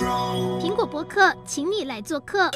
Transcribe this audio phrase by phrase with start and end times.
[0.00, 2.50] 苹果博客，请你来做客。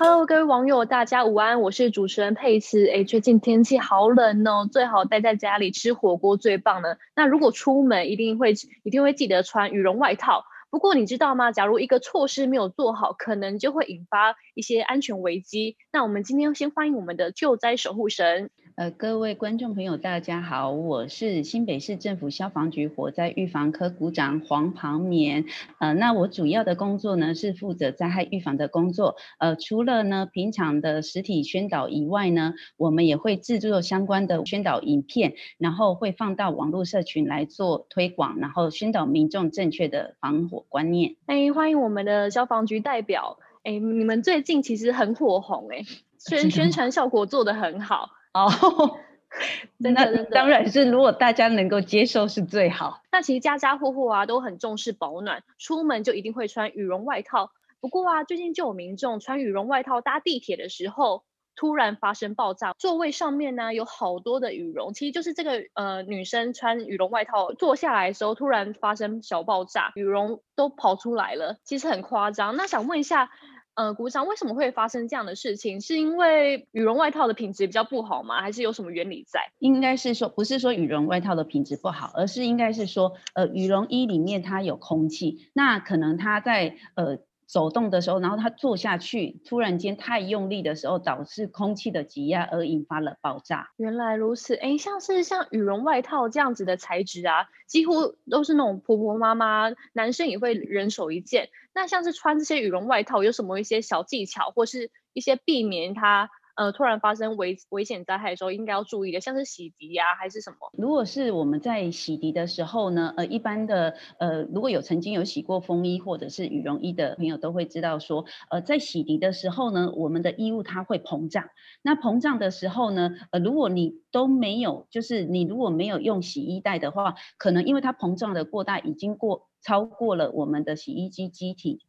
[0.00, 2.88] Hello，各位网友，大家午安，我是主持人佩慈。
[2.88, 6.96] 哎，最近天气好冷哦，最好待在家里吃火锅最棒了。
[7.14, 10.46] 那如果出门，一定会一定会记得穿羽绒外套。
[10.70, 11.52] 不过你知道吗？
[11.52, 15.76] 假如一个措施没有做好，可能就会引发一些安全危机。
[15.92, 18.50] 那我们今天先欢迎我们的救灾守护神。
[18.76, 25.46] 呃，各位观众朋友，大家好，我是新北市政府消防局火灾预防科股长黄庞棉。
[25.78, 29.16] 呃，那我主要的工作呢是负责灾害预防的工作。
[29.38, 41.16] 呃，除了呢平常的实体宣导以外呢，我们也会制作相关的宣导影片，然后会放到网络社群来做推广，然后宣导民众正确的防火观念。
[41.24, 43.38] 哎，欢迎我们的消防局代表。
[43.64, 45.80] 哎，你们最近其实很火红，哎，
[46.18, 48.10] 宣 宣传效果做得很好。
[48.44, 48.98] 哦，
[49.82, 53.00] 真的当然是，如果大家能够接受是最好。
[53.10, 57.50] 那其实家家户户啊都很重视保暖，出门就一定会穿羽绒外套。
[57.80, 72.56] 不过啊，最近就有民众穿羽绒外套搭地铁的时候，突然发生爆炸，座位上面呢有好多的羽绒，其实就是这个呃女生穿羽绒外套坐下来的时候，突然发生小爆炸，羽绒都跑出来了，其实很夸张。
[72.56, 73.30] 那想问一下。
[73.76, 75.80] 呃，鼓掌，为什么会发生这样的事情？
[75.80, 78.40] 是因为羽绒外套的品质比较不好吗？
[78.40, 79.40] 还是有什么原理在？
[79.58, 87.18] 应该是说，不是说羽绒外套的品质不好，而是应该是说，呃，羽绒衣里面它有空气，那可能它在呃。
[87.46, 93.70] 走动的时候，然后他坐下去，突然间太用力的时候，导致空气的挤压而引发了爆炸。
[93.76, 101.48] 原来如此，哎，像是像羽绒外套这样子的材质啊，几乎都是那种婆婆妈妈，男生也会人手一件。
[101.72, 106.30] 那像是穿这些羽绒外套，有什么一些小技巧，或是一些避免它？
[106.56, 110.56] 呃，突然发生危危险灾害的时候，应该要注意的，像是洗涤呀、啊，还是什么？
[110.76, 121.44] 如果是我们在洗涤的时候呢，呃，一般的，呃，如果有曾经有洗过风衣或者是羽绒衣的朋友，都会知道说，呃，在洗涤的时候呢，我们的衣物它会膨胀。
[121.82, 131.80] 那膨胀的时候呢，呃，如果你都没有，就是你如果没有用洗衣袋的话，可能因为它膨胀的过大，已经过超过了我们的洗衣机机体。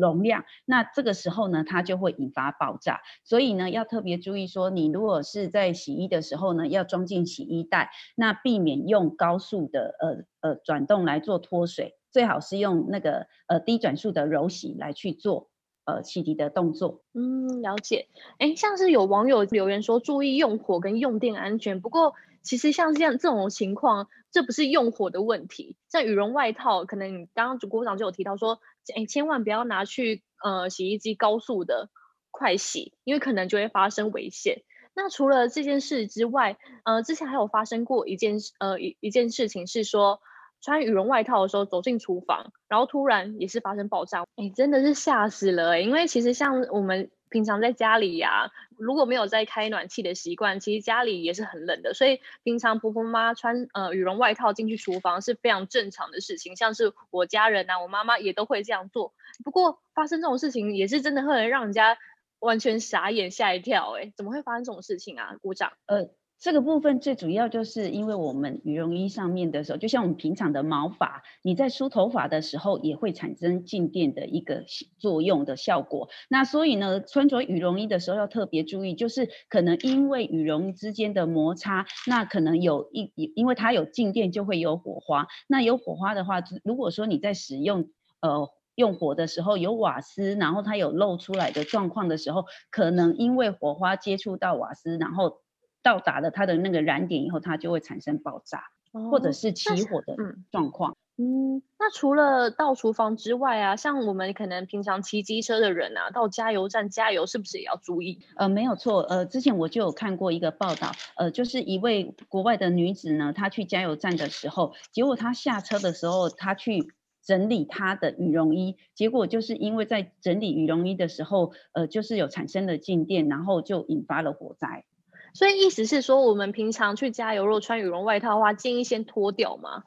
[0.00, 15.50] 容量，那这个时候呢，它就会引发爆炸，所以呢，要特别注意说，你如果是在洗衣的时候呢，要装进洗衣袋，那避免用高速的呃呃转动来做脱水，最好是用那个呃低转速的柔洗来去做
[15.84, 17.02] 呃洗涤的动作。
[17.12, 18.08] 嗯，了解。
[18.38, 28.60] 哎，像是有网友留言说，注意用火跟用电安全，不过其实像这样这种情况，这不是用火的问题，像羽绒外套，可能你刚刚主播长就有提到说。
[28.96, 31.90] 哎，千万不要拿去呃洗衣机高速的
[32.32, 34.62] 快洗，因为可能就会发生危险。
[34.94, 40.20] 那除了这件事之外，呃，之前还有发生过一件呃一一件事情是说，
[40.60, 45.80] 穿羽绒外套的时候走进厨房，然后突然也是发生爆炸，哎，真的是吓死了。
[45.80, 47.10] 因为其实像我们。
[47.30, 51.94] 平常在家里呀、如果没有在开暖气的习惯，其实家里也是很冷的。
[51.94, 56.56] 所以平常婆婆妈穿呃羽绒外套进去厨房是非常正常的事情。
[56.56, 59.14] 像是我家人呐、啊，我妈妈也都会这样做。
[59.44, 61.96] 不过发生这种事情也是真的会让人家
[62.40, 63.96] 完全傻眼吓一跳。
[63.96, 65.36] 哎，怎么会发生这种事情啊？
[65.40, 66.10] 股长，呃。
[66.40, 74.64] 这个部分最主要就是因为我们羽绒衣上面的时候，就像我们平常的毛发，你在梳头发的时候也会产生静电的一个
[74.98, 76.08] 作用的效果。
[76.30, 85.26] 那所以呢，穿着羽绒衣的时候要特别注意，就是可能因为羽绒之间的摩擦，那可能有一因为它有静电就会有火花。
[85.46, 87.90] 那有火花的话，如果说你在使用
[88.20, 95.42] 呃用火的时候有瓦斯，然后它有漏出来的状况的时候，可能因为火花接触到瓦斯，然后。
[95.82, 100.16] 到达了它的那个燃点以后，它就会产生爆炸，哦、或者是起火的
[100.50, 100.96] 状况。
[101.22, 108.20] 嗯，那除了到厨房之外啊，像我们可能平常骑机车的人啊，到加油站加油是不是也要注意？
[108.36, 109.02] 呃，没有错。
[109.02, 116.90] 呃，之前我就有看过一个报道，呃，就是一位国外的女子呢，她去加油站的时候，结果她下车的时候，她去
[117.22, 124.86] 整理她的羽绒衣，结果就是因为在整理羽绒衣的时候，呃，就是有产生了静电，然后就引发了火灾。
[125.34, 129.84] 所以意思是说，我们平常去加油，如果穿羽绒外套的话，建议先脱掉吗？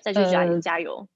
[0.00, 1.08] 再去加油加油？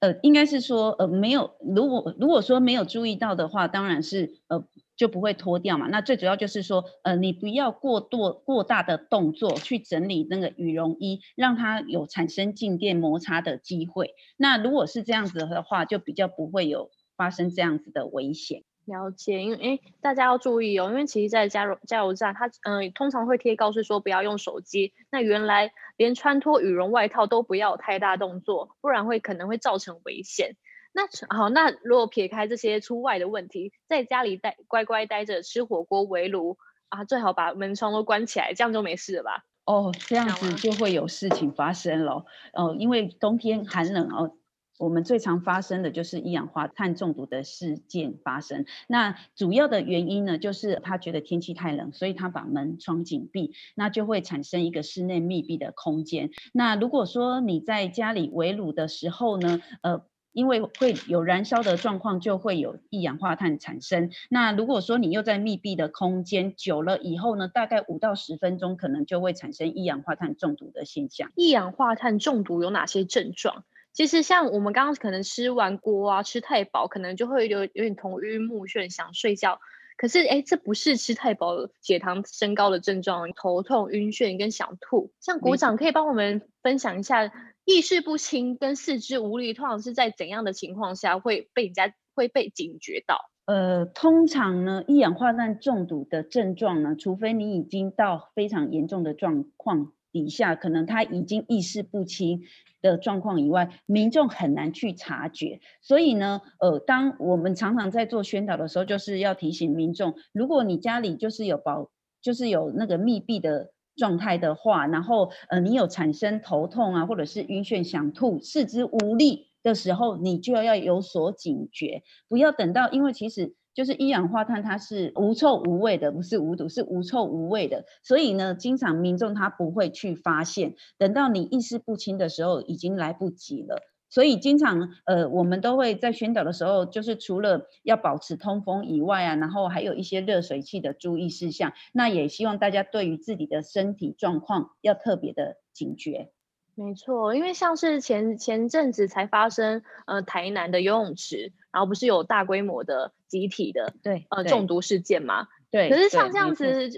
[0.00, 4.64] 呃，应该是说，呃，没有，如果如果说没有注意到的话，当然是呃
[4.96, 5.88] 就不会脱掉嘛。
[5.88, 14.14] 那最主要就是说，呃，你不要过多过大的动作去整理那个羽绒衣，让它有产生静电摩擦的机会。
[14.38, 18.62] 那如果是这样子的话，就比较不会有发生这样子的危险。
[18.86, 24.92] 了解，因为诶，大家要注意哦，因为其实，在加油加油站，它嗯、呃，通常会贴告示说不要用手机。
[25.10, 30.56] 那原来连穿脱羽绒外套都不要有太大动作，不然会可能会造成危险。
[30.92, 39.44] 那好，那如果撇开这些出外的问题，在家里待乖乖待着吃火锅围炉啊，最好把门窗都关起来，这样就没事了吧？
[39.66, 42.24] 哦，这样子就会有事情发生了。
[42.54, 44.36] 哦，因为冬天寒冷哦。
[44.80, 48.64] 我们最常发生的就是一氧化碳中毒的事件发生。
[48.88, 56.30] 那主要的原因呢，就是他觉得天气太冷，所以他把门窗紧闭，那就会产生一个室内密闭的空间。
[56.52, 64.10] 那如果说你在家里围炉的时候呢，呃，因为会有燃烧的状况，就会有一氧化碳产生。
[64.30, 71.30] 那如果说你又在密闭的空间久了以后呢，大概五到十分钟，可能就会产生一氧化碳中毒的现象。
[71.36, 73.64] 一氧化碳中毒有哪些症状？
[73.92, 79.58] 其实像我们刚刚可能吃完锅啊，吃太饱，可能就会有有点头晕目眩，想睡觉。
[79.96, 85.12] 可是哎，这不是吃太饱血糖升高的症状，头痛、晕眩跟想吐。
[85.20, 87.30] 像鼓掌可以帮我们分享一下，
[87.66, 93.18] 意识不清跟四肢无力，通常是在怎样的情况下会被人家会被警觉到？
[93.44, 102.42] 呃，通常呢，一氧化碳中毒的症状呢，除非你已经到非常严重的状况底下，可能他已经意识不清。
[102.82, 105.60] 的状况以外，民众很难去察觉。
[105.82, 111.90] 所以呢，呃，当我们常常在做宣导的时候，就是要提醒民众，如果你家里就是有保，
[112.22, 123.54] 就是有那个密闭的状态的话，然后呃，你有产生头痛啊，或者是晕眩、想吐、四肢无力的时候，你就要有所警觉，不要等到，因为其实。
[123.74, 127.84] 就是一氧化碳，它是无臭无味的，不是无毒，是无臭无味的。
[128.02, 133.80] 所以呢，经常民众他不会去发现，等到你意识不清的时候，已经来不及了。
[134.12, 141.72] 所以经常呃，我们都会在宣导的时候，就是除了要保持通风以外啊，然后还有一些热水器的注意事项。
[141.92, 146.32] 那也希望大家对于自己的身体状况要特别的警觉。
[146.74, 155.48] 没错，因为像是前前阵子才发生，呃，台南的游泳池，然后不是有大规模的集体的对呃中毒事件吗？
[155.70, 155.88] 对。
[155.88, 156.90] 可是像这样子，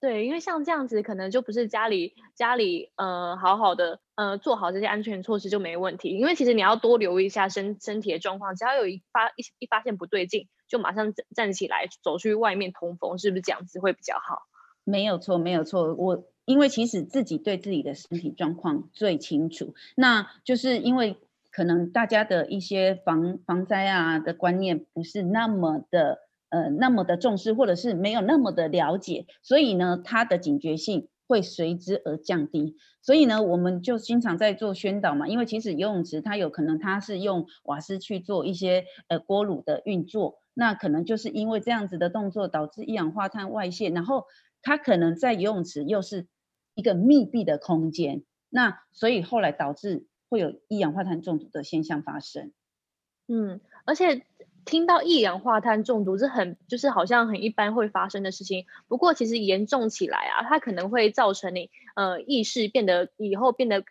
[0.00, 6.10] 对，因为像这样子，可能就不是家里家里呃好好的呃做好这些安全措施就没问题。
[6.10, 14.42] 因为其实你要多留意一下身身体的状况，只要有一发一一发现不对劲，就马上站站起来走去外面通风，是不是这样子会比较好？
[14.84, 16.24] 没有错，没有错，我。
[16.44, 21.18] 因为其实自己对自己的身体状况最清楚，那就是因为
[21.58, 26.20] 可能大家的一些防防灾啊的观念不是那么的
[26.50, 32.76] 呃那么的重视，或者是没有那么的了解，所以呢，他的警觉性会随之而降低。
[33.02, 44.26] 所以呢，我们就经常在做宣导嘛，因为其实游泳池它有可能它是用瓦斯去做一些呃锅炉的运作，那可能就是因为这样子的动作导致一氧化碳外泄，然后
[44.62, 46.28] 它可能在游泳池又是。
[46.74, 52.52] 一个密闭的空间，那所以后来导致会有一氧化碳中毒的现象发生。
[53.26, 54.24] 嗯，而且
[54.64, 63.84] 听到一氧化碳中毒是很就是好像很一般会发生的事情，不过其实严重起来啊，它可能会造成你呃意识变得以后变得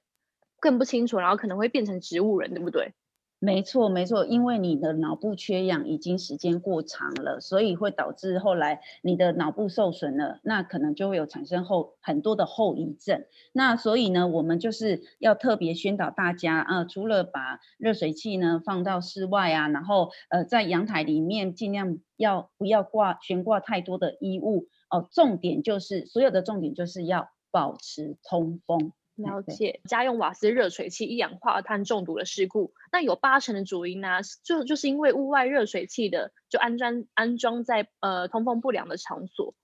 [0.59, 2.93] 更不清楚，然后可能会变成植物人，对不对？
[3.39, 13.25] 没错，没错，因为你的脑部缺氧已经时间过长了，所以会导致后来你的脑部受损了，那可能就会有产生后很多的后遗症。
[13.53, 28.93] 那所以呢，我们就是要特别宣导大家啊、除了把热水器呢放到室外啊，然后呃在阳台里面尽量要不要挂悬挂太多的衣物哦、重点就是所有的重点就是要保持通风。
[29.17, 39.55] 了解，家用瓦斯热水器一氧化碳中毒的事故，那有八成的主因呢，就就是因为屋外热水器的就安装安装在呃通风不良的场所。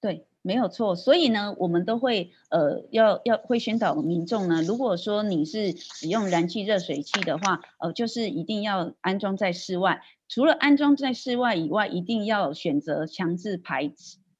[0.00, 0.96] 对，没有错。
[0.96, 10.00] 所以呢，我们都会呃要要会宣导民众呢，如果说你是使用燃气热水器的话，呃，就是一定要安装在室外。
[10.28, 13.92] 除了安装在室外以外，一定要选择强制排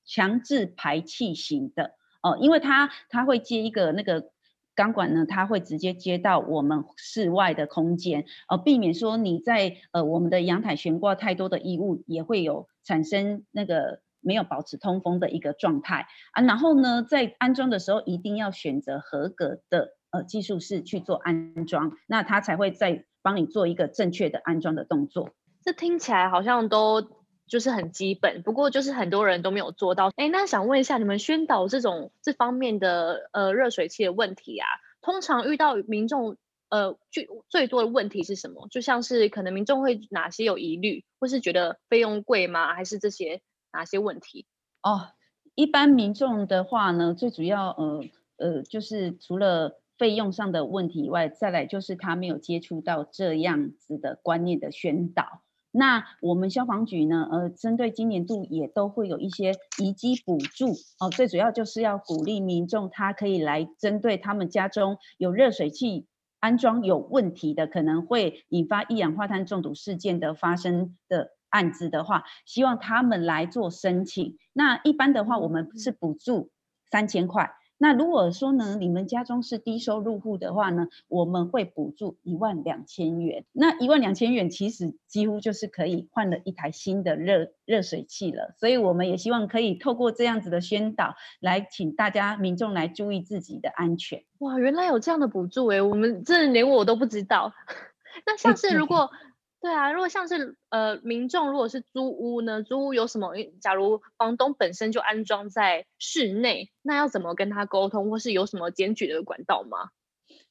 [0.07, 1.93] 强制排气型的
[2.23, 4.31] 哦，呃，因为它它会接一个那个。
[4.75, 16.43] 钢管呢，它会直接接到我们室外的空间，呃，避免说你在呃我们的阳台悬挂太多的衣物，也会有产生那个没有保持通风的一个状态啊。
[16.43, 25.31] 然后呢，在安装的时候一定要选择合格的呃技术室去做安装，那它才会再帮你做一个正确的安装的动作。
[25.63, 27.24] 这听起来好像都。
[27.47, 30.11] 就是很基本，不过就是很多人都没有做到。
[30.17, 34.67] 哎，那想问一下，你们宣导这种这方面的呃热水器的问题啊，
[35.03, 36.37] 通常遇到民众
[36.71, 38.67] 呃最最多的问题是什么？
[38.71, 42.75] 就像是可能民众会哪些有疑虑，或是觉得费用贵吗？
[42.75, 43.41] 还是这些
[43.73, 44.47] 哪些问题？
[44.83, 45.09] 哦，
[45.55, 48.05] 一般民众的话呢，最主要呃
[48.39, 55.44] 呃就是除了费用上的问题以外，再来就是他没有接触到这样子的观念的宣导。
[55.77, 60.69] 那我们消防局呢，呃，针对今年度也都会有一些遗迹补助
[61.01, 66.07] 哦，最主要就是要鼓励民众，他可以来针对他们家中有热水器
[66.39, 74.37] 安装有问题的，可能会引发一氧化碳中毒事件的发生的案子的话，希望他们来做申请。
[74.53, 76.53] 那一般的话，我们是补助
[76.89, 77.51] 三千块。
[77.85, 83.45] 那如果说呢，你们家中是低收入户的话呢，我们会补助一万两千元。
[83.53, 88.55] 那一万两千元其实几乎就是可以换了一台新的热热水器了。
[88.59, 94.25] 所以我们也希望可以透过这样子的宣导，来请大家民众来注意自己的安全。
[94.39, 97.53] 哇，原来有这样的补助诶，我们这连我都不知道。
[98.25, 99.11] 那像是如果。
[99.65, 103.31] 对啊，如果像是呃民众如果是租屋呢，租屋有什么？
[103.63, 109.89] 假如房东本身就安装在室内，那要怎么跟他沟通，或是有什么检举的管道吗？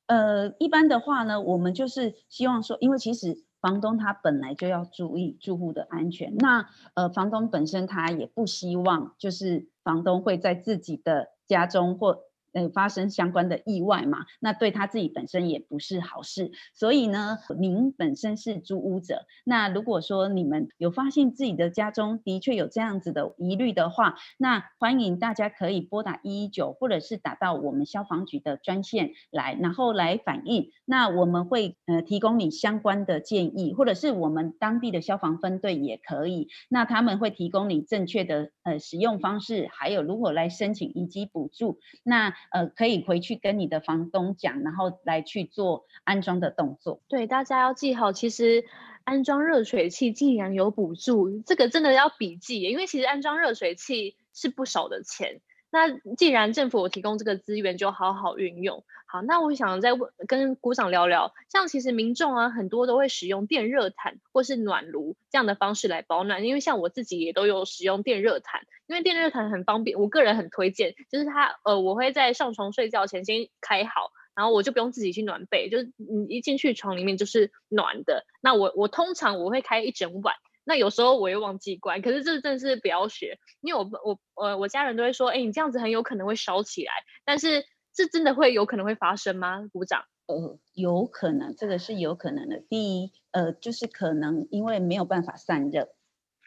[0.08, 12.24] 呃，一般的话呢，我们就是希望说，因为其实房东他本来就要注意住户的安全，那呃房东本身他也不希望就是房东会在自己的家中或。
[12.53, 16.51] 呃，发生相关的意外嘛，那对他自己本身也不是好事。
[16.74, 30.69] 所以呢，您本身是租屋者，那如果说你们有发现自己的家中的确有这样子的疑虑的话，那欢迎大家可以拨打一一九，或者是打到我们消防局的专线来，然后来反映。
[30.86, 36.50] 那我们会呃提供你相关的建议，或者是我们当地的消防分队也可以。
[36.69, 41.79] 那他们会提供你正确的呃使用方式，还有如何来申请以及补助。
[42.03, 47.01] 那呃，可以回去跟你的房东讲，然后来去做安装的动作。
[47.07, 48.65] 对，大家要记好，其实
[49.03, 55.41] 安装热水器竟然有补助，这个真的要笔记，因为其实安装热水器是不少的钱。
[55.74, 58.84] 那既然政府提供这个资源，就好好运用。
[59.08, 78.27] 好，那我想再问跟股长聊聊，像其实民众啊，很多都会使用电热毯或是暖炉这样的方式来保暖，因为像我自己也都有使用电热毯，因为电热毯很方便，我个人很推荐，就是它呃，我会在上床睡觉前先开好，然后我就不用自己去暖被，就是你一进去床里面就是暖的。
[78.42, 80.36] 那我我通常我会开一整晚。
[80.63, 83.89] 那有时候我又忘记关，可是这真的是不要学，因为我
[84.36, 86.91] 我呃我家人都会说，哎，你这样子很有可能会烧起来，
[87.25, 89.67] 但是这真的会有可能会发生吗？
[89.72, 90.03] 鼓掌？
[90.27, 92.60] 呃，有可能，这个是有可能的。
[92.70, 95.89] 第一，呃，就是可能因为没有办法散热，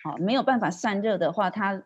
[0.02, 1.84] 好、没有办法散热的话，它。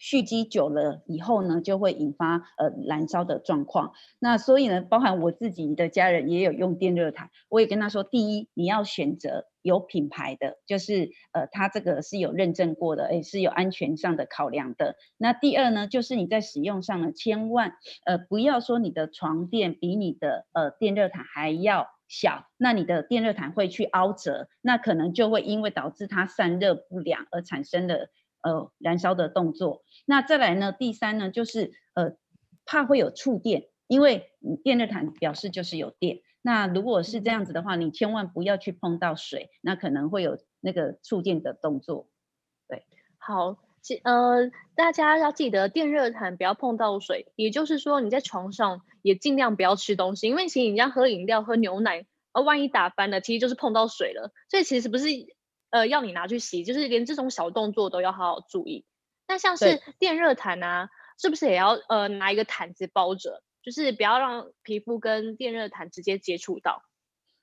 [0.00, 3.92] 蓄积久了以后呢，就会引发呃燃烧的状况。
[4.18, 14.96] 那所以呢，包含我自己的家人也有用电热毯，我也跟他说：第一，你要选择有品牌的，就是呃，它这个是有认证过的，哎，是有安全上的考量的。
[15.18, 17.74] 那第二呢，就是你在使用上呢，千万
[18.06, 28.08] 呃不要说你的床垫比你的呃电热毯还要小，那你的电热毯会去凹折，那可能就会因为导致它散热不良而产生了。
[28.42, 29.82] 呃，燃烧的动作。
[30.06, 30.72] 那再来呢？
[30.72, 32.16] 第三呢，就是呃，
[32.64, 34.32] 怕会有触电，因为
[34.64, 36.20] 电热毯表示就是有电。
[36.42, 42.08] 那如果是这样子的话，你千万不要去碰到水，那可能会有那个触电的动作。
[42.66, 42.86] 对，
[43.18, 43.58] 好，
[44.04, 54.32] 呃，大家要记得电热毯不要碰到水，也就是说你在床上也尽量不要吃东西，因为其实你这样喝饮料、喝牛奶，呃，万一打翻了，其实就是碰到水了。
[54.48, 55.06] 所以其实不是。
[55.70, 58.84] 呃，要你拿去洗，就是连这种小动作都要好好注意。
[59.26, 66.82] 那像是电热毯啊，是不是也要呃拿一个毯子包着，就是不要让皮肤跟电热毯直接接触到？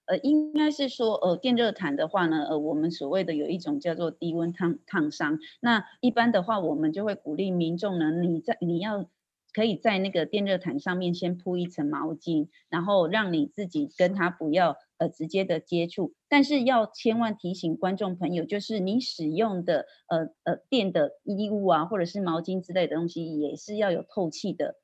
[0.05, 5.39] 呃，应该是说，呃，电热毯的话呢，呃，我们所谓的有一种叫做低温烫烫伤。
[5.59, 9.09] 那一般的话，我们就会鼓励民众呢，你在你要。
[9.57, 16.13] 可以在那个电热毯上面先铺一层毛巾，然后让你自己跟它不要呃直接的接触。
[16.29, 24.75] 但是要千万提醒观众朋友，就是你使用的呃呃电的衣物啊，或者是毛巾之类的东西，也是要有透气的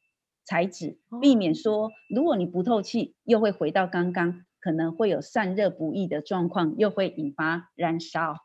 [0.43, 8.37] 材质，避免说如果你不透气，又会回到刚刚可能会有散热不易的状况，又会引发燃烧。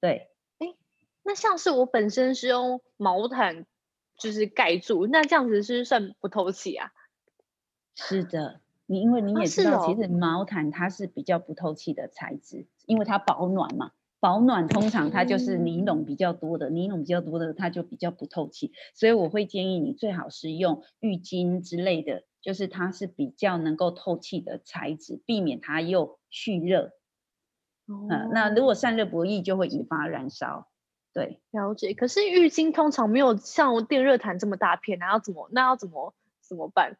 [0.00, 0.74] 对，哎，
[1.22, 3.64] 那像是我本身是用毛毯。
[4.18, 6.92] 就是盖住，那这样子是不是算不透气啊？
[7.94, 13.92] 是的，你因为你也知道，其实毛毯它是比较不透气的材质，因为它保暖嘛。
[14.20, 26.94] 保暖通常它就是尼龙比较多的，尼龙比较多的它就比较不透气，所以我会建议你最好是用浴巾之类的，就是它是比较能够透气的材质，避免它又蓄热。
[27.86, 30.68] 哦、嗯，那如果散热不易，就会引发燃烧。
[31.18, 31.94] 对，了解。
[31.94, 35.48] 可是浴巾通常没有像电热毯这么大片，那要怎么？
[35.50, 36.96] 那要怎么怎么办？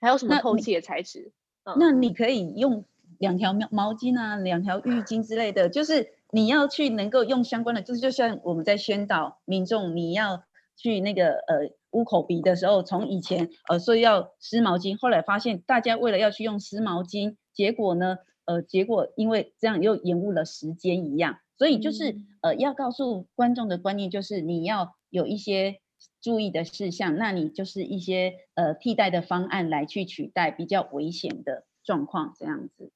[0.00, 1.32] 还有什么透气的材质？
[1.64, 2.86] 嗯、那你可以用
[3.18, 10.44] 两条毛毛巾啊，两条浴巾之类的，就是你要去能够用相关的，就是就像我们在宣导民众，你要
[10.74, 25.80] 去那个呃捂口鼻的时候，从以前呃说要湿毛巾，后来发现大家为了要去用湿毛巾，结果呢，呃，结果因为这样又延误了时间一样，所以就是、嗯、呃要告诉观众的观念就是你要有一些。
[26.20, 32.92] 注意的事项，那你就是一些呃替代的方案来去取代比较危险的状况，这样子。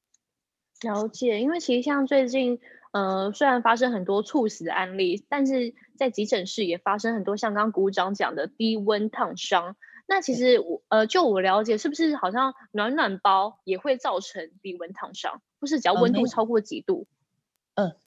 [0.82, 2.60] 了解，因为其实像最近
[2.92, 9.76] 呃虽然发生很多猝死的案例，但是在急诊室也发生很多像刚刚股长讲的低温烫伤。
[10.06, 15.42] 那其实我呃就我了解，是不是好像暖暖包也会造成低温烫伤？
[15.58, 17.08] 不是只要温度超过几度？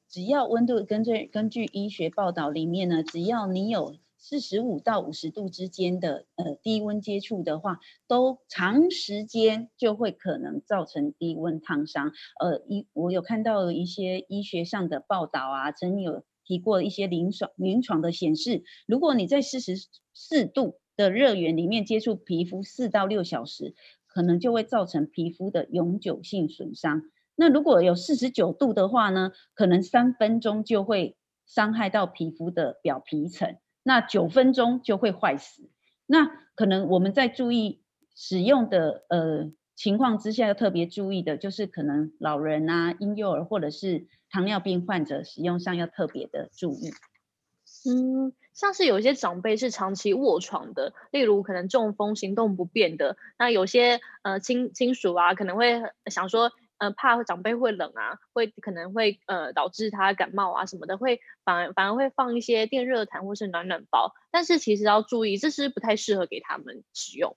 [0.09, 3.95] 只要温度根据根据医学报道里面呢，只要你有。
[4.17, 12.11] 四十五到五十度之间的呃低温接触的话，都长时间就会可能造成低温烫伤。
[12.39, 19.75] 呃，一我有看到一些医学上的报道啊，曾经有提过一些临床临床的显示，如果你在四十
[20.15, 23.75] 四度的热源里面接触皮肤四到六小时，
[24.07, 27.03] 可能就会造成皮肤的永久性损伤。
[27.35, 33.57] 那如果有四十九度的话呢，可能三分钟就会伤害到皮肤的表皮层。
[33.83, 35.69] 那九分钟就会坏死，
[36.07, 36.25] 那
[36.55, 37.83] 可能我们在注意
[38.15, 46.91] 使用的呃情况之下，要特别注意的就是可能老人啊、婴幼儿或者是糖尿病患者使用上要特别的注意。
[47.87, 56.51] 嗯，像是有一些长辈是长期卧床的，例如可能中风、行动不便的，那有些呃亲亲属啊可能会想说。
[56.77, 67.35] 呃，怕长辈会冷啊，会可能会呃导致他感冒啊什么的，会反而反而会放一些电热毯或是暖暖包，但是其实要注意，这是不太适合给他们使用。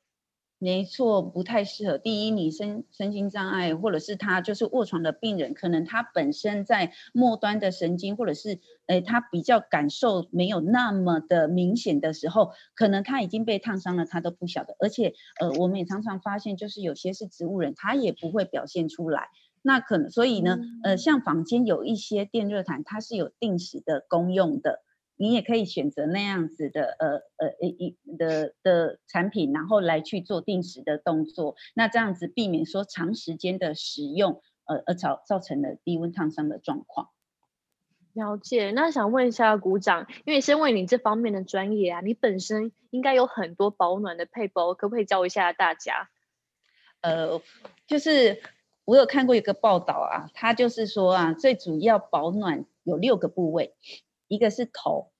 [0.60, 1.98] 没错，不太适合。
[1.98, 14.74] 第一，你身身心障碍，或者是他就是卧床的病人，可能他本身在末端的神经，或者是诶他比较感受没有那么的明显的时候，可能他已经被烫伤了，他都不晓得。
[14.80, 19.28] 而且呃，我们也常常发现，就是有些是植物人，他也不会表现出来。
[19.62, 24.80] 那可能所以呢，呃，像坊间有一些电热毯，它是有定时的功用的。
[25.18, 37.10] 你也可以选择那样子的呃呃一的的产品，然后来去做定时的动作，那这样子避免说长时间的使用，呃而造造成了低温烫伤的状况。
[38.14, 46.08] 了解，那想问一下鼓掌，因为身为你这方面的专业啊，你本身应该有很多保暖的配包，可不可以教一下大家？
[47.00, 47.40] 呃，
[47.86, 48.40] 就是
[48.84, 53.74] 我有看过一个报道啊，它就是说啊，最主要保暖有六个部位。
[54.28, 55.10] 一个是头、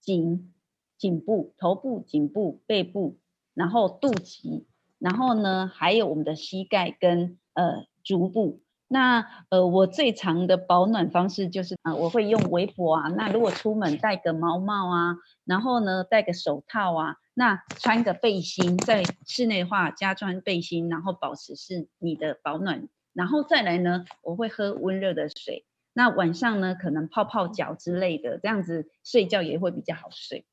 [0.00, 0.52] 颈、
[0.96, 3.18] 颈部、头部、颈部、背部，
[3.54, 4.64] 然后肚脐，
[4.98, 8.62] 然后呢，还有我们的膝盖跟呃足部。
[8.88, 13.08] 那呃，我最常的保暖方式就是啊、呃，我会用围脖啊。
[13.08, 22.86] 那如果出门戴个毛帽啊，然后呢戴个手套啊，那穿个背心，在室内的话加穿背心，然后保持是你的保暖。
[23.14, 25.64] 然后再来呢，我会喝温热的水。
[25.94, 30.46] 那晚上呢，可能泡泡脚之类的，这样子睡觉也会比较好睡。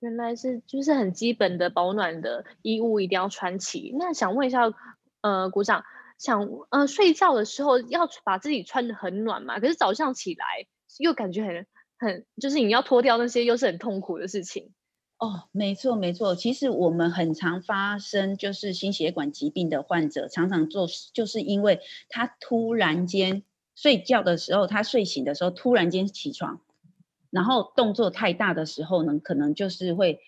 [0.00, 3.94] 原来是就是很基本的保暖的衣物一定要穿齐。
[3.98, 4.62] 那想问一下，
[5.20, 5.84] 呃，鼓掌，
[6.18, 9.60] 想呃睡觉的时候要把自己穿的很暖嘛？
[9.60, 10.66] 可是早上起来
[10.98, 11.66] 又感觉很
[11.98, 14.72] 很，就是你要脱掉那些，又是很痛苦的事情。
[15.18, 23.42] 哦，没错没错，其实我们很常发生就是心血管疾病的患者，常常做就是因为他突然间。
[23.74, 26.60] 睡觉的时候，他睡醒的时候突然间起床，
[27.30, 30.20] 然后动作太大的时候呢，可能就是会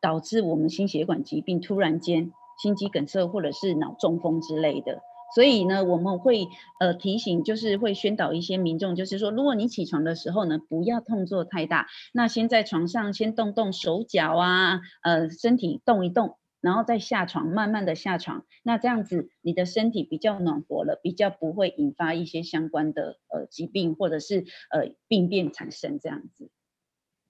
[0.00, 5.00] 导致我们心血管疾病突然间心肌梗塞或者是脑中风之类的。
[5.34, 6.46] 所以呢，我们会
[6.78, 16.36] 呃提醒，就是会宣导一些民众，就是说，如果你起床的时候呢，不要动作太大，那先在床上先动动手脚啊，呃，身体动一动。
[16.64, 26.50] 然后再下床，慢慢的下床，那这样子你的身体比较暖和了，比较不会引发一些相关的呃疾病或者是呃病变产生这样子。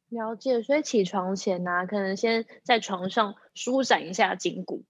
[0.08, 4.84] 了解，所以起床前呢、啊，可能先在床上舒展一下筋骨。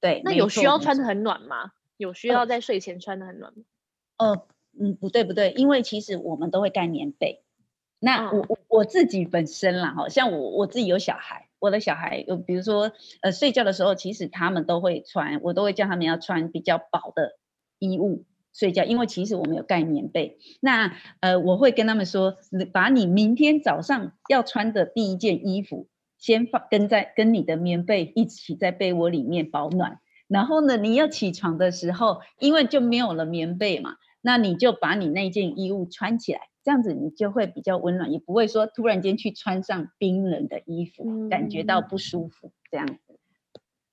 [0.00, 1.72] 对，那有需要穿的很暖吗？
[1.98, 3.62] 有需要在睡前穿的很暖吗？
[4.16, 4.46] 呃，
[4.80, 7.44] 嗯，不对不对，因为其实我们都会盖棉被。
[7.98, 11.50] 那我我、嗯、我自己本身啦，好，像我我自己有小孩。
[11.62, 17.38] 我的小孩有，比如说，呃，睡觉的时候，其实他们都会穿，我都会叫他们要穿比较薄的
[17.78, 20.38] 衣物睡觉，因为其实我们有盖棉被。
[20.60, 22.36] 那，呃，我会跟他们说，
[22.72, 25.86] 把你明天早上要穿的第一件衣服
[26.18, 30.00] 先放跟在跟你的棉被一起在被窝里面保暖。
[30.26, 43.18] 然后呢，你要起床的时候，因为就没有了棉被嘛，那你就把你那件衣物穿起来，这样子你就会比较温暖，也不会说突然间去穿上冰冷的衣服，嗯、感觉到不舒服这样子。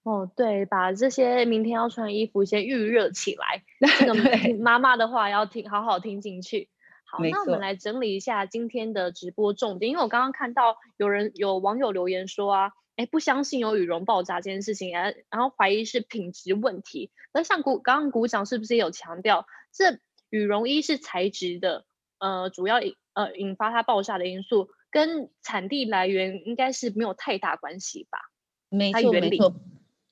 [0.03, 3.63] 哦，对，把这些明天要穿的衣服先预热起来。
[3.99, 6.69] 这个妈妈的话要听，好好听进去。
[7.03, 17.11] 好，那我们来整理一下今天的直播重点，因为我刚刚看到有人有网友留言说啊，哎，不相信有羽绒爆炸这件事情，然然后怀疑是品质问题。
[17.33, 21.85] 那像股刚刚股长是不是也有强调，这羽绒衣是材质的，
[22.19, 28.19] 呃，主要引呃引发它爆炸的因素，跟产地来源应该是没有太大关系吧？
[28.69, 29.53] 没错，没错。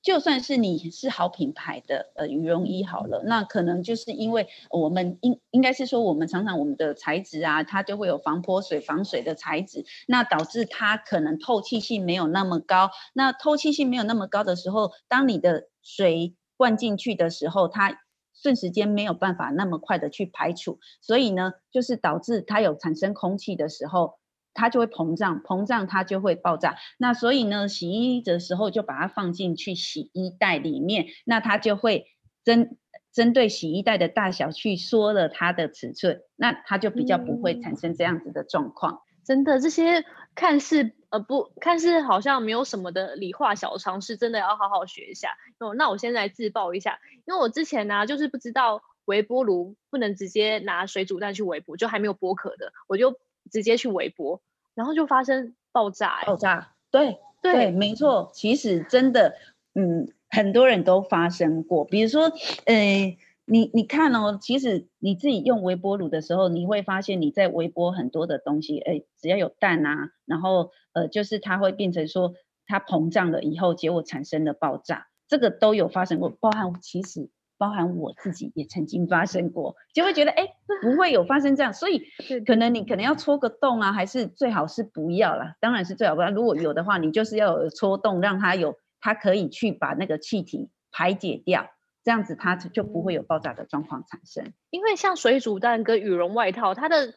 [0.03, 12.91] 就算是你是好品牌的呃羽绒衣好了，那可能就是因为我们应应该是说我们常常我们的材质啊，它就会有防泼水、防水的材质，那导致它可能透气性没有那么高。
[13.13, 17.99] 那透气性没有那么高的时候，当你的水灌进去的时候，它
[18.41, 24.19] 瞬时间没有办法那么快的去排除，所以呢，就是导致它有产生空气的时候。
[24.59, 26.77] 它就会膨胀，膨胀它就会爆炸。
[26.97, 32.07] 那所以呢，洗衣的时候就把它放进去洗衣袋里面，那它就会
[32.43, 32.75] 针
[33.13, 38.93] 针对洗衣袋的大小去缩了它的尺寸，那它就比较不会产生这样子的状况。
[38.93, 40.03] 嗯、真的，这些
[40.37, 45.35] 看似呃不看似好像没有什么的理化小常识，真的要好好学一下。
[45.59, 53.19] 哦，那我现在来自曝一下，因为我之前呢、啊、就是不知道微波炉不能直接拿水煮蛋去微波，就还没有剥壳的，我就
[53.51, 54.39] 直接去微波。
[54.75, 58.29] 然后就发生爆炸，爆炸，对对，对，没错。
[58.31, 59.35] 其实真的，
[59.73, 61.83] 嗯，很多人都发生过。
[61.83, 62.31] 比如说，
[62.65, 72.33] 呃，你你看哦，其实你自己用微波炉的时候，你会发现你在微波很多的东西，哎，只要有蛋啊，然后呃，就是它会变成说
[72.65, 77.29] 它膨胀了以后，结果产生了爆炸，这个都有发生过，包含其实。
[77.59, 80.45] 包含我自己也曾经发生过，就会觉得哎，
[80.79, 82.03] 不会有发生这样，所以
[82.45, 85.55] 可能你可能要戳个洞啊，还是最好是不要啦。
[85.59, 86.29] 当然是最好不要。
[86.29, 91.67] 如果有的话，你就是要有戳洞，让它有，它可以去把那个气体排解掉，
[92.07, 94.53] 这样子它就不会有爆炸的状况产生。
[94.69, 97.13] 因为像水煮蛋跟羽绒外套，它的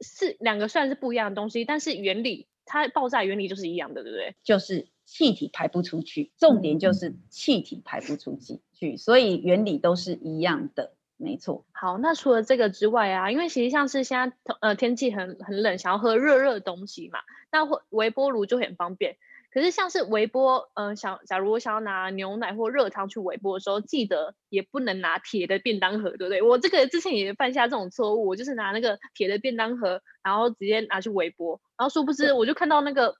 [0.00, 4.34] 是两个算是不一样的东西，但是原理它爆炸原理就是一样的，对不对？
[4.42, 4.88] 就是。
[5.04, 8.38] 气体排不出去，重点就是气体排不出
[8.72, 11.64] 去，所以原理都是一样的，没错。
[11.72, 17.18] 好，那除了这个之外啊，因为其实像是现在呃天气很很冷，想要喝热热的东西嘛，
[17.50, 19.16] 那微波炉就很方便。
[19.50, 26.42] 可是像是微波，嗯、呃，想假如我想要拿牛奶或热汤去微波的时候，记得也不能拿铁的便当盒，对不对？
[26.42, 33.16] 我这个之前也犯下这种错误，我就是拿那个铁的便当盒，然后直接拿去微波，然后殊不知我就看到那个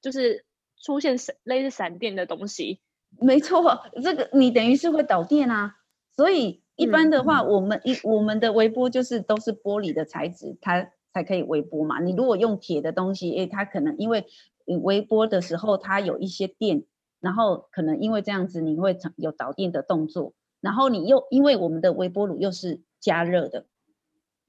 [0.00, 0.44] 就是。
[0.82, 2.80] 出现闪类似闪电的东西，
[3.18, 5.76] 没错，这个你等于是会导电啊。
[6.14, 12.00] 所以一般的话，我们一、嗯、我们的微波就是都是玻璃的材质，它才可以微波嘛。
[12.00, 14.26] 你如果用铁的东西，诶，它可能因为
[14.64, 16.84] 微波的时候它有一些电，
[17.20, 23.66] 然后可能因为这样子你会有导电的动作，然后你又因为我们的微波炉又是加热的，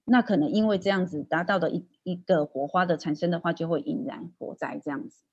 [0.06, 5.24] 那可能因为这样子达到的一一个火花的产生的话，就会引燃火灾这样子。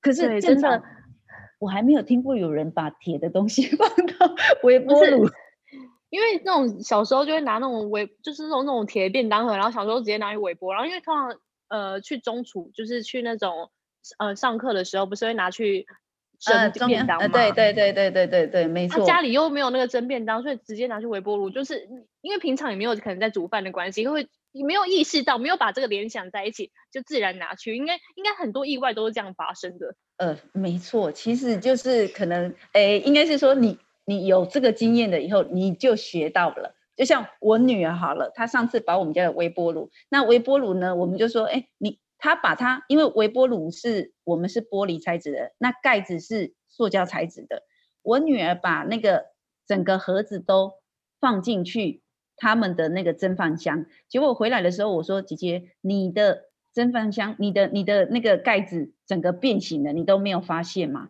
[0.00, 0.82] 可是真的，
[1.58, 5.26] 我还没有听过有人把铁的东西 放到微波炉，
[6.10, 11.36] 因为那种小时候就会拿那种微，就是那种那种铁便当盒，然后小时候直接拿去微波，然后因为通常
[11.68, 13.70] 呃去中厨，就是去那种
[14.18, 15.86] 呃上课的时候，不是会拿去
[16.74, 17.22] 蒸便当吗？
[17.24, 19.00] 呃、对对对对对对对，没错。
[19.00, 21.88] 他家里又没有那个蒸便当，所以直接拿去微波炉，就是
[22.20, 24.28] 因为平常也没有可能在煮饭的关系，因为。
[24.52, 29.94] 你没有意识到，没有把这个联想在一起，就自然拿去，应该应该很多意外都是这样发生的。
[30.16, 36.74] 呃，没错，其实就是可能，诶，应该是说你你有这个经验了以后，你就学到了。
[36.96, 47.62] 就像我女儿好了，她上次把我们家的微波炉，那微波炉呢，我们就说，诶，你她把它，因为微波炉是我们是玻璃材质的，那盖子是塑胶材质的，
[48.02, 49.26] 我女儿把那个
[49.66, 50.74] 整个盒子都
[51.20, 52.02] 放进去。
[52.38, 61.08] 他们的那个蒸饭箱，结果回来的时候，我说：“姐姐，你的蒸饭箱，你的你的那个盖子整个变形了，你都没有发现吗？”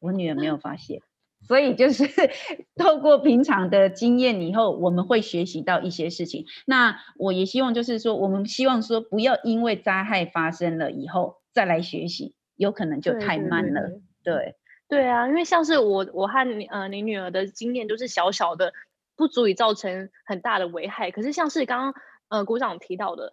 [0.00, 1.00] 我女儿没有发现，
[1.46, 2.04] 所以就是
[2.76, 6.46] 透过平常的经验以后，我们会学习到一些事情。
[6.66, 13.80] 那我也希望就是说，我们希望说，不要因为灾害发生了以后再来学习，有可能就太慢了。
[13.82, 14.56] 对对，对，对，
[14.88, 18.72] 对啊，因为像是我我和你呃你女儿的经验都是小小的。
[19.16, 21.12] 不足以造成很大的危害。
[21.12, 23.32] 可是像是刚刚呃股长提到的，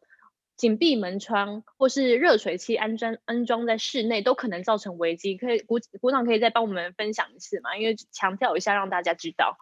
[0.61, 5.35] 紧闭门窗或是热水器安装安装在室内都可能造成危机。
[5.35, 7.75] 可以股股长可以再帮我们分享一次吗？
[7.77, 9.57] 因为强调一下让大家知道。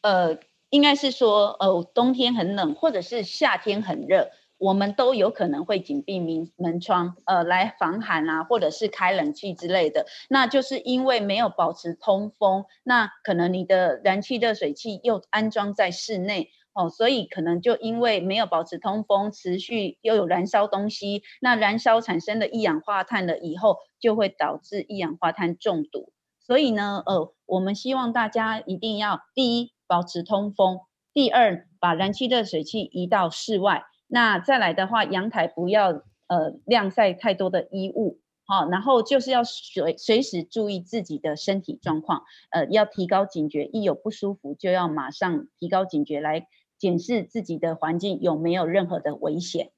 [0.00, 0.38] 呃，
[0.70, 10.06] 应该是说，呃，冬天很冷，或者是夏天很热，我们都有可能会紧闭门门窗，呃，来防寒啊，或者是开冷气之类的。
[10.30, 16.50] 那就是因为没有保持通风，那可能你的燃气热水器又安装在室内。
[16.74, 26.12] 哦，所以可能就因为没有保持通风，持续又有燃烧东西，那燃烧产生的一氧化碳了以后，就会导致一氧化碳中毒。
[26.38, 30.80] 所以呢，呃，我们希望大家一定要第一保持通风，
[31.12, 33.84] 第二把燃气热水器移到室外。
[34.06, 35.88] 那再来的话，阳台不要
[36.28, 46.48] 呃晾晒太多的衣物，好、然后就是要随随时注意自己的身体状况，呃，要提高警觉，一有不舒服就要马上提高警觉来。
[46.78, 49.72] 检视自己的环境有没有任何的危险。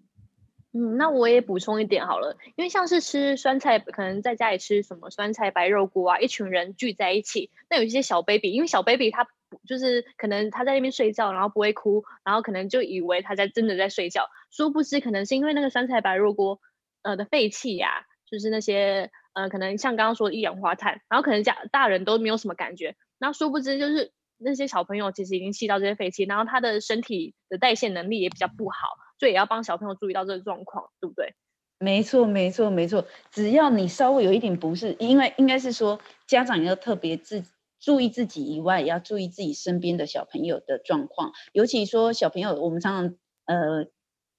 [0.74, 9.26] 嗯，那我也补充一点好了，因为像是吃酸菜，可能在家里吃什么酸菜白肉锅啊，一群人聚在一起，那有一些小 baby，因为小 baby 他
[9.66, 16.60] 就是可能他在那边睡觉，然后不会哭，然后可能就以为他在真的在睡觉，殊不知可能是因为那个酸菜白肉锅
[17.00, 24.12] 呃的废气呀，就是那些呃可能像刚刚说的一氧化碳，然后可能家大人都没有什么感觉，然后殊不知就是。
[24.42, 28.88] 那些小朋友其实已经吸到这些废气，然后他的身体的代谢能力也比较不好，
[29.18, 31.34] 所以也要帮小朋友注意到这个状况，对不对？
[31.78, 33.06] 没错，没错，没错。
[33.30, 37.44] 只要你稍微有一点不适，因为应该是说家长要特别自
[37.78, 41.32] 注意自己以外，也要注意自己身边的小朋友的状况。
[41.52, 43.90] 尤其说小朋友，我们常常呃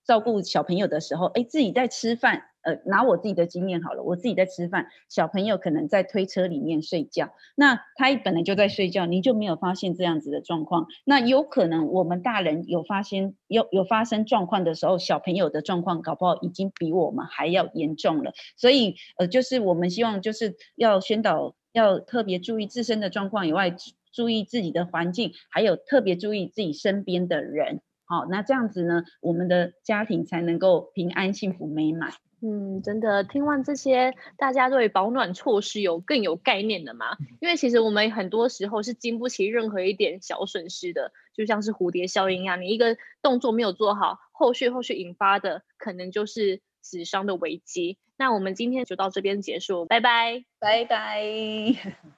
[0.04, 2.48] 照顾小朋友的时候，哎，自己在吃饭。
[2.64, 10.88] 呃，拿我自己的经验好了，我自己在吃饭，小朋友可能在推车里面睡觉，那他本来就在睡觉，你就没有发现这样子的状况。
[11.06, 18.32] 那有可能我们大人有发现有有发生状况的时候，小朋友的状况搞不好已经比我们还要严重了。
[18.58, 23.76] 所以呃，就是我们希望就是要宣导，要特别注意自身的状况以外，
[24.14, 27.82] 注意自己的环境，还有特别注意自己身边的人。
[28.06, 32.12] 好，那这样子呢，我们的家庭才能够平安、幸福、美满。
[32.44, 37.18] 嗯，真的，听完这些，大家对保暖措施有更有概念的吗？
[37.40, 48.00] 因为其实我们很多时候是经不起任何一点小损失的，就像是蝴蝶效应一样，你一个动作没有做好，后续后续引发的可能就是死伤的危机。
[48.18, 52.12] 那我们今天就到这边结束，拜拜，拜拜。